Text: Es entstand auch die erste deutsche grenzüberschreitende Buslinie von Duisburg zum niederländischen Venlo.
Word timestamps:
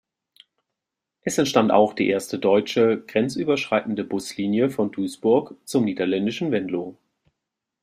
Es 1.21 1.37
entstand 1.37 1.71
auch 1.71 1.93
die 1.93 2.07
erste 2.09 2.39
deutsche 2.39 3.01
grenzüberschreitende 3.05 4.03
Buslinie 4.03 4.71
von 4.71 4.91
Duisburg 4.91 5.57
zum 5.63 5.85
niederländischen 5.85 6.51
Venlo. 6.51 6.97